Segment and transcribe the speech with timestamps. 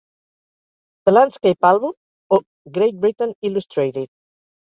[1.05, 1.93] "The landscape album;
[2.31, 4.09] o, Great Britain illustrated".